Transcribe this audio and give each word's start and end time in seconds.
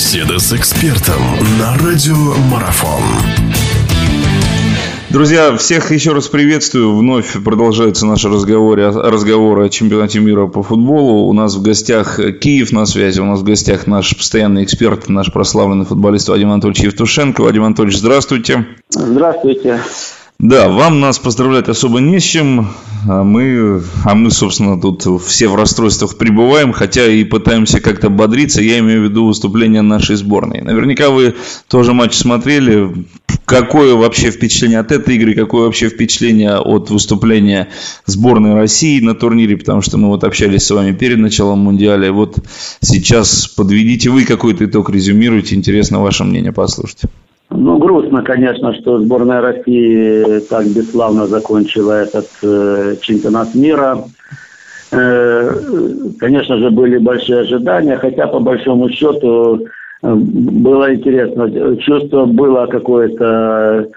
Беседа 0.00 0.38
с 0.38 0.50
экспертом 0.54 1.20
на 1.58 1.76
радио 1.76 2.34
Марафон. 2.50 3.02
Друзья, 5.10 5.54
всех 5.58 5.92
еще 5.92 6.14
раз 6.14 6.26
приветствую. 6.26 6.96
Вновь 6.96 7.34
продолжаются 7.44 8.06
наши 8.06 8.30
разговоры, 8.30 8.90
разговоры 8.90 9.66
о 9.66 9.68
чемпионате 9.68 10.20
мира 10.20 10.46
по 10.46 10.62
футболу. 10.62 11.28
У 11.28 11.34
нас 11.34 11.54
в 11.54 11.60
гостях 11.60 12.18
Киев 12.40 12.72
на 12.72 12.86
связи. 12.86 13.20
У 13.20 13.26
нас 13.26 13.40
в 13.40 13.44
гостях 13.44 13.86
наш 13.86 14.16
постоянный 14.16 14.64
эксперт, 14.64 15.10
наш 15.10 15.30
прославленный 15.30 15.84
футболист 15.84 16.30
Вадим 16.30 16.50
Анатольевич 16.50 16.84
Евтушенко. 16.84 17.42
Вадим 17.42 17.64
Анатольевич, 17.64 17.98
здравствуйте. 17.98 18.66
Здравствуйте. 18.88 19.80
Да, 20.42 20.70
вам 20.70 21.00
нас 21.00 21.18
поздравлять 21.18 21.68
особо 21.68 22.00
не 22.00 22.18
с 22.18 22.22
чем. 22.22 22.70
А 23.06 23.22
мы, 23.22 23.82
а 24.04 24.14
мы, 24.14 24.30
собственно, 24.30 24.80
тут 24.80 25.04
все 25.26 25.48
в 25.48 25.54
расстройствах 25.54 26.16
пребываем, 26.16 26.72
хотя 26.72 27.06
и 27.06 27.24
пытаемся 27.24 27.78
как-то 27.78 28.08
бодриться. 28.08 28.62
Я 28.62 28.78
имею 28.78 29.02
в 29.02 29.04
виду 29.04 29.26
выступление 29.26 29.82
нашей 29.82 30.16
сборной. 30.16 30.62
Наверняка 30.62 31.10
вы 31.10 31.34
тоже 31.68 31.92
матч 31.92 32.14
смотрели. 32.14 33.06
Какое 33.44 33.94
вообще 33.94 34.30
впечатление 34.30 34.78
от 34.78 34.92
этой 34.92 35.16
игры, 35.16 35.34
какое 35.34 35.66
вообще 35.66 35.90
впечатление 35.90 36.56
от 36.56 36.88
выступления 36.88 37.68
сборной 38.06 38.54
России 38.54 38.98
на 39.00 39.14
турнире, 39.14 39.58
потому 39.58 39.82
что 39.82 39.98
мы 39.98 40.08
вот 40.08 40.24
общались 40.24 40.62
с 40.62 40.70
вами 40.70 40.92
перед 40.92 41.18
началом 41.18 41.58
Мундиаля. 41.58 42.12
Вот 42.12 42.38
сейчас 42.80 43.46
подведите 43.46 44.08
вы 44.08 44.24
какой-то 44.24 44.64
итог, 44.64 44.88
резюмируйте. 44.88 45.54
Интересно 45.54 46.00
ваше 46.00 46.24
мнение 46.24 46.52
послушать. 46.52 47.00
Ну, 47.62 47.76
грустно, 47.76 48.22
конечно, 48.22 48.72
что 48.72 49.00
сборная 49.00 49.42
России 49.42 50.40
так 50.48 50.64
бесславно 50.68 51.26
закончила 51.26 51.92
этот 51.92 52.26
э, 52.42 52.96
чемпионат 53.02 53.54
мира. 53.54 53.98
Э, 54.92 55.50
конечно 56.18 56.56
же, 56.56 56.70
были 56.70 56.96
большие 56.96 57.40
ожидания, 57.40 57.98
хотя 57.98 58.28
по 58.28 58.40
большому 58.40 58.88
счету 58.88 59.66
э, 60.02 60.14
было 60.14 60.94
интересно. 60.94 61.76
Чувство 61.76 62.24
было 62.24 62.64
какое-то 62.64 63.88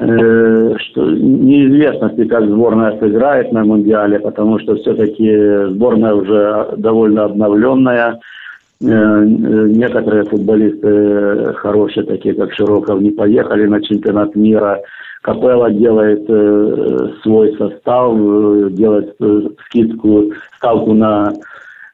э, 0.00 0.74
что 0.80 1.10
неизвестности, 1.12 2.24
как 2.24 2.48
сборная 2.48 2.98
сыграет 2.98 3.52
на 3.52 3.64
Мундиале, 3.64 4.18
потому 4.18 4.58
что 4.58 4.74
все-таки 4.74 5.68
сборная 5.68 6.14
уже 6.14 6.74
довольно 6.78 7.26
обновленная. 7.26 8.18
Э, 8.82 9.24
некоторые 9.24 10.24
футболисты 10.24 11.52
хорошие, 11.54 12.04
такие 12.04 12.34
как 12.34 12.52
Широков, 12.52 13.00
не 13.00 13.10
поехали 13.10 13.66
на 13.66 13.80
чемпионат 13.80 14.34
мира. 14.34 14.80
Капелла 15.22 15.70
делает 15.70 16.24
э, 16.28 17.08
свой 17.22 17.56
состав, 17.56 18.14
э, 18.16 18.68
делает 18.72 19.16
скидку, 19.66 20.32
ставку 20.56 20.92
на 20.92 21.32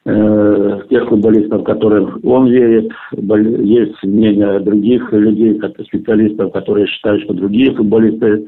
тех 0.03 1.07
футболистов, 1.09 1.63
которых 1.63 2.17
он 2.25 2.47
верит. 2.47 2.91
Есть 3.11 4.01
мнение 4.01 4.59
других 4.59 5.13
людей, 5.13 5.61
специалистов, 5.85 6.51
которые 6.53 6.87
считают, 6.87 7.21
что 7.21 7.35
другие 7.35 7.71
футболисты 7.75 8.47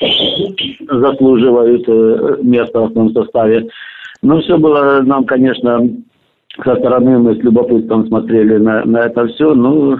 заслуживают 0.90 2.42
места 2.42 2.80
в 2.80 2.84
основном 2.86 3.14
составе. 3.14 3.68
Но 4.22 4.40
все 4.40 4.58
было 4.58 5.00
нам, 5.02 5.24
конечно, 5.26 5.88
со 6.64 6.76
стороны 6.76 7.18
мы 7.18 7.34
с 7.34 7.38
любопытством 7.38 8.06
смотрели 8.06 8.56
на, 8.56 8.84
на 8.84 8.98
это 9.06 9.26
все. 9.28 9.54
Ну, 9.54 9.98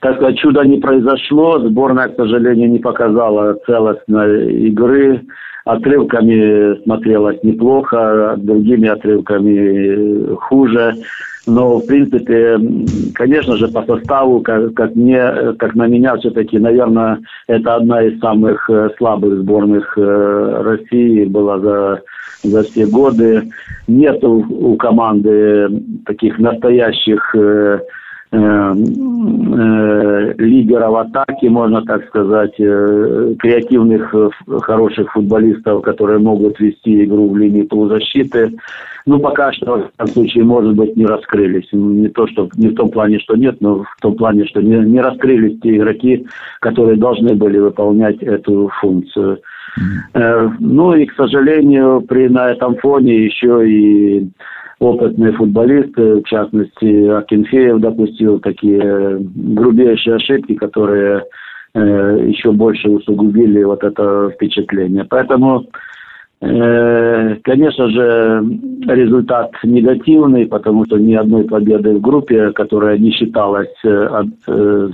так 0.00 0.16
сказать, 0.16 0.38
чудо 0.38 0.62
не 0.62 0.78
произошло. 0.78 1.58
Сборная, 1.60 2.08
к 2.08 2.16
сожалению, 2.16 2.70
не 2.70 2.78
показала 2.78 3.58
целостной 3.66 4.52
игры. 4.68 5.22
Отрывками 5.66 6.80
смотрелось 6.84 7.42
неплохо, 7.42 8.36
другими 8.38 8.88
отрывками 8.88 10.34
хуже. 10.36 10.94
Но, 11.46 11.78
в 11.78 11.86
принципе, 11.86 12.58
конечно 13.14 13.56
же, 13.56 13.68
по 13.68 13.84
составу, 13.84 14.40
как, 14.40 14.74
как, 14.74 14.96
мне, 14.96 15.54
как 15.58 15.74
на 15.74 15.86
меня, 15.86 16.16
все-таки, 16.16 16.58
наверное, 16.58 17.18
это 17.46 17.76
одна 17.76 18.02
из 18.02 18.18
самых 18.20 18.68
э, 18.70 18.90
слабых 18.96 19.40
сборных 19.40 19.96
э, 19.96 20.62
России 20.64 21.24
была 21.24 21.58
за 21.60 22.02
за 22.42 22.62
все 22.62 22.86
годы. 22.86 23.48
Нет 23.86 24.22
у, 24.24 24.72
у 24.72 24.76
команды 24.76 25.68
таких 26.04 26.38
настоящих 26.38 27.34
э, 27.34 27.80
э, 28.32 28.74
э, 29.26 30.34
лидеров 30.38 30.94
атаки, 30.94 31.46
можно 31.46 31.82
так 31.82 32.06
сказать, 32.08 32.54
э, 32.58 33.34
креативных, 33.38 34.14
э, 34.14 34.30
хороших 34.62 35.12
футболистов, 35.12 35.82
которые 35.82 36.18
могут 36.18 36.58
вести 36.60 37.04
игру 37.04 37.28
в 37.28 37.36
линии 37.36 37.62
полузащиты. 37.62 38.52
Ну, 39.06 39.20
пока 39.20 39.52
что, 39.52 39.76
в 39.76 39.90
этом 39.94 40.08
случае, 40.08 40.44
может 40.44 40.74
быть, 40.74 40.96
не 40.96 41.06
раскрылись. 41.06 41.68
Не 41.72 42.08
то, 42.08 42.26
что 42.26 42.48
не 42.56 42.68
в 42.68 42.74
том 42.74 42.90
плане, 42.90 43.20
что 43.20 43.36
нет, 43.36 43.60
но 43.60 43.84
в 43.84 43.96
том 44.00 44.16
плане, 44.16 44.46
что 44.46 44.60
не, 44.60 44.76
не 44.78 45.00
раскрылись 45.00 45.60
те 45.60 45.76
игроки, 45.76 46.26
которые 46.60 46.96
должны 46.96 47.34
были 47.34 47.58
выполнять 47.58 48.20
эту 48.22 48.68
функцию. 48.80 49.38
Э, 50.14 50.48
ну 50.58 50.94
и, 50.94 51.06
к 51.06 51.14
сожалению, 51.14 52.00
при, 52.00 52.28
на 52.28 52.50
этом 52.50 52.76
фоне 52.76 53.26
еще 53.26 53.68
и 53.68 54.28
опытные 54.78 55.32
футболисты, 55.32 56.16
в 56.16 56.24
частности, 56.24 57.08
Акинфеев 57.08 57.80
допустил 57.80 58.40
такие 58.40 59.18
грубейшие 59.20 60.16
ошибки, 60.16 60.54
которые 60.54 61.24
э, 61.74 62.26
еще 62.28 62.52
больше 62.52 62.88
усугубили 62.88 63.62
вот 63.64 63.82
это 63.82 64.30
впечатление. 64.34 65.04
Поэтому 65.08 65.66
Э, 65.66 65.70
конечно 66.40 67.88
же, 67.88 68.44
результат 68.86 69.52
негативный, 69.62 70.46
потому 70.46 70.84
что 70.84 70.98
ни 70.98 71.14
одной 71.14 71.44
победы 71.44 71.94
в 71.94 72.00
группе, 72.00 72.52
которая 72.52 72.98
не 72.98 73.10
считалась, 73.10 73.72
э, 73.84 74.24
э, 74.46 74.88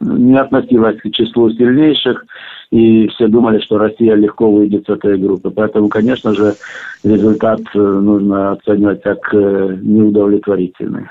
не 0.00 0.38
относилась 0.38 1.00
к 1.00 1.10
числу 1.10 1.50
сильнейших, 1.50 2.24
и 2.70 3.08
все 3.08 3.26
думали, 3.26 3.58
что 3.60 3.78
Россия 3.78 4.14
легко 4.14 4.50
выйдет 4.50 4.86
с 4.86 4.90
этой 4.90 5.18
группы. 5.18 5.50
Поэтому, 5.50 5.88
конечно 5.88 6.32
же, 6.34 6.54
результат 7.02 7.60
нужно 7.74 8.52
оценивать 8.52 9.02
как 9.02 9.32
неудовлетворительный. 9.32 11.06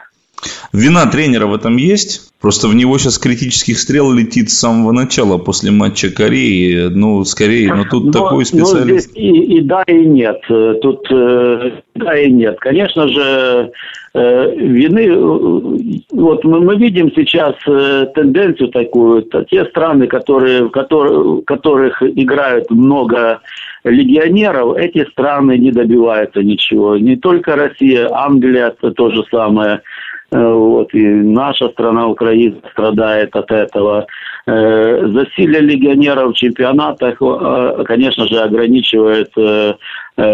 Вина 0.73 1.05
тренера 1.05 1.47
в 1.47 1.53
этом 1.53 1.77
есть? 1.77 2.33
Просто 2.41 2.67
в 2.67 2.75
него 2.75 2.97
сейчас 2.97 3.17
критических 3.17 3.79
стрел 3.79 4.11
летит 4.11 4.51
с 4.51 4.59
самого 4.59 4.91
начала 4.91 5.37
после 5.37 5.71
матча 5.71 6.11
Кореи. 6.11 6.89
Ну, 6.89 7.23
скорее, 7.23 7.73
но 7.73 7.85
тут 7.89 8.05
но, 8.05 8.11
такой 8.11 8.45
специалист. 8.45 9.11
Ну, 9.15 9.21
и, 9.21 9.57
и 9.57 9.61
да, 9.61 9.81
и 9.87 10.05
нет. 10.05 10.41
Тут 10.47 11.07
э, 11.09 11.71
да 11.95 12.19
и 12.19 12.31
нет. 12.31 12.59
Конечно 12.59 13.07
же, 13.07 13.71
э, 14.13 14.55
вины... 14.57 16.05
Вот 16.11 16.43
мы, 16.43 16.59
мы 16.59 16.75
видим 16.75 17.11
сейчас 17.15 17.55
э, 17.67 18.07
тенденцию 18.13 18.69
такую. 18.69 19.23
Те 19.49 19.65
страны, 19.65 20.05
которые, 20.05 20.65
в 20.65 20.69
которых, 20.69 21.45
которых 21.45 22.03
играют 22.03 22.69
много 22.69 23.39
легионеров, 23.85 24.77
эти 24.77 25.09
страны 25.09 25.57
не 25.57 25.71
добиваются 25.71 26.43
ничего. 26.43 26.97
Не 26.97 27.15
только 27.15 27.55
Россия, 27.55 28.07
Англия, 28.13 28.69
то 28.69 29.09
же 29.09 29.23
самое– 29.31 29.81
Э, 29.94 29.94
вот, 30.31 30.93
и 30.93 31.03
наша 31.03 31.69
страна, 31.69 32.07
Украина, 32.07 32.57
страдает 32.71 33.35
от 33.35 33.51
этого. 33.51 34.07
Э, 34.47 35.07
засилие 35.07 35.61
легионеров 35.61 36.31
в 36.31 36.37
чемпионатах, 36.37 37.21
э, 37.21 37.83
конечно 37.85 38.27
же, 38.27 38.39
ограничивает 38.39 39.31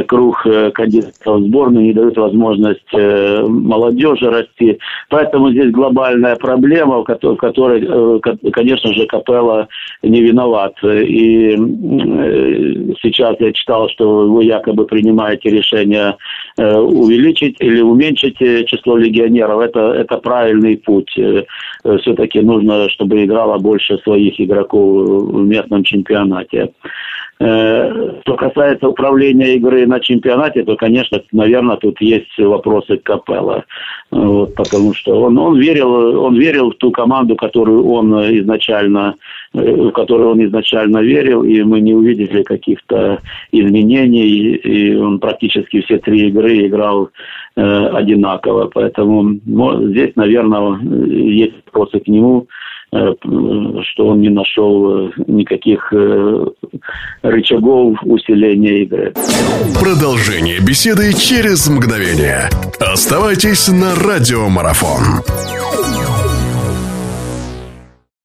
круг 0.07 0.45
кандидатов 0.73 1.15
в 1.25 1.45
сборную, 1.47 1.85
не 1.85 1.93
дают 1.93 2.17
возможность 2.17 2.93
молодежи 2.93 4.29
расти. 4.29 4.77
Поэтому 5.09 5.51
здесь 5.51 5.71
глобальная 5.71 6.35
проблема, 6.35 7.03
в 7.03 7.35
которой, 7.35 8.21
конечно 8.51 8.93
же, 8.93 9.05
Капелла 9.07 9.67
не 10.03 10.21
виноват. 10.21 10.75
И 10.83 11.55
сейчас 13.01 13.35
я 13.39 13.51
читал, 13.53 13.89
что 13.89 14.27
вы 14.27 14.43
якобы 14.43 14.85
принимаете 14.85 15.49
решение 15.49 16.15
увеличить 16.57 17.55
или 17.59 17.81
уменьшить 17.81 18.37
число 18.67 18.97
легионеров. 18.97 19.61
Это, 19.61 19.93
это 19.93 20.17
правильный 20.17 20.77
путь. 20.77 21.11
Все-таки 22.01 22.41
нужно, 22.41 22.87
чтобы 22.89 23.23
играло 23.23 23.57
больше 23.57 23.97
своих 23.99 24.39
игроков 24.39 25.07
в 25.07 25.43
местном 25.43 25.83
чемпионате. 25.83 26.69
Э, 27.43 28.19
что 28.21 28.35
касается 28.35 28.87
управления 28.87 29.55
игры 29.55 29.87
на 29.87 29.99
чемпионате, 29.99 30.63
то, 30.63 30.75
конечно, 30.75 31.23
наверное, 31.31 31.75
тут 31.77 31.99
есть 31.99 32.37
вопросы 32.37 32.97
к 32.97 33.03
Капелло. 33.03 33.65
Вот, 34.11 34.53
потому 34.53 34.93
что 34.93 35.19
он, 35.23 35.39
он, 35.39 35.59
верил, 35.59 36.23
он 36.23 36.37
верил 36.37 36.69
в 36.69 36.75
ту 36.75 36.91
команду, 36.91 37.35
которую 37.35 37.89
он 37.89 38.13
изначально, 38.41 39.15
э, 39.55 39.59
в 39.59 39.91
которую 39.91 40.31
он 40.33 40.45
изначально 40.45 40.99
верил, 40.99 41.43
и 41.43 41.63
мы 41.63 41.79
не 41.79 41.95
увидели 41.95 42.43
каких-то 42.43 43.21
изменений, 43.51 44.53
и 44.53 44.95
он 44.95 45.19
практически 45.19 45.81
все 45.81 45.97
три 45.97 46.27
игры 46.27 46.67
играл 46.67 47.09
э, 47.55 47.61
одинаково. 47.61 48.69
Поэтому 48.71 49.39
ну, 49.45 49.87
здесь, 49.87 50.15
наверное, 50.15 50.77
есть 50.77 51.55
вопросы 51.65 52.01
к 52.01 52.07
нему. 52.07 52.45
Э, 52.93 53.13
что 53.23 54.07
он 54.07 54.19
не 54.19 54.27
нашел 54.27 55.07
э, 55.07 55.11
никаких 55.27 55.93
э, 55.93 56.45
рычагов 57.21 57.97
усиления 58.03 58.83
игры. 58.83 59.13
Продолжение 59.79 60.59
беседы 60.59 61.13
через 61.13 61.69
мгновение. 61.69 62.49
Оставайтесь 62.81 63.69
на 63.69 63.95
радиомарафон. 63.95 65.21